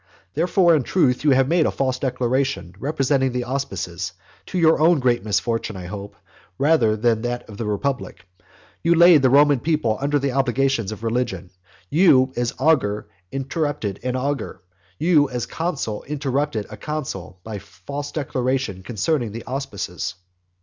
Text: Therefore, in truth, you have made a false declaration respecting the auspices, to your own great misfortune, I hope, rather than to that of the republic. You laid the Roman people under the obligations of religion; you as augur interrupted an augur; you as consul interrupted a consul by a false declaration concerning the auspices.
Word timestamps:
Therefore, 0.33 0.73
in 0.75 0.81
truth, 0.81 1.23
you 1.23 1.29
have 1.37 1.47
made 1.47 1.67
a 1.67 1.71
false 1.71 1.99
declaration 1.99 2.73
respecting 2.79 3.33
the 3.33 3.43
auspices, 3.43 4.13
to 4.47 4.57
your 4.57 4.79
own 4.79 4.99
great 4.99 5.23
misfortune, 5.23 5.77
I 5.77 5.85
hope, 5.85 6.15
rather 6.57 6.97
than 6.97 7.17
to 7.17 7.27
that 7.27 7.47
of 7.47 7.57
the 7.57 7.67
republic. 7.67 8.25
You 8.81 8.95
laid 8.95 9.21
the 9.21 9.29
Roman 9.29 9.59
people 9.59 9.99
under 10.01 10.17
the 10.17 10.31
obligations 10.31 10.91
of 10.91 11.03
religion; 11.03 11.51
you 11.91 12.33
as 12.35 12.51
augur 12.57 13.09
interrupted 13.31 13.99
an 14.01 14.15
augur; 14.15 14.63
you 14.97 15.29
as 15.29 15.45
consul 15.45 16.01
interrupted 16.05 16.65
a 16.71 16.77
consul 16.77 17.39
by 17.43 17.57
a 17.57 17.59
false 17.59 18.11
declaration 18.11 18.81
concerning 18.81 19.33
the 19.33 19.43
auspices. 19.43 20.15